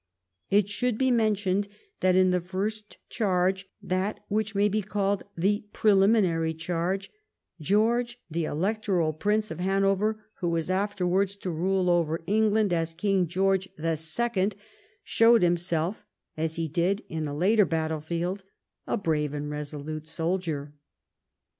It 0.49 0.67
should 0.67 0.97
be 0.97 1.11
mentioned 1.11 1.67
that 1.99 2.15
in 2.15 2.31
the 2.31 2.41
first 2.41 2.97
charge, 3.07 3.69
that 3.83 4.19
which 4.29 4.55
may 4.55 4.67
be 4.67 4.81
called 4.81 5.21
the 5.37 5.65
preliminary 5.73 6.55
charge, 6.55 7.11
George, 7.59 8.19
the 8.27 8.45
Electoral 8.45 9.13
Prince 9.13 9.51
of 9.51 9.59
Hanover, 9.59 10.19
who 10.39 10.49
was 10.49 10.71
afterwards 10.71 11.35
to 11.35 11.51
rule 11.51 11.87
over 11.87 12.19
England 12.25 12.73
as 12.73 12.95
King 12.95 13.27
George 13.27 13.69
the 13.77 13.95
Second, 13.95 14.55
showed 15.03 15.43
himself, 15.43 16.03
as 16.35 16.55
he 16.55 16.67
did 16.67 17.03
on 17.11 17.27
a 17.27 17.37
later 17.37 17.65
battle 17.65 18.01
field, 18.01 18.43
a 18.87 18.97
brave 18.97 19.35
and 19.35 19.51
resolute 19.51 20.07
soldier. 20.07 20.73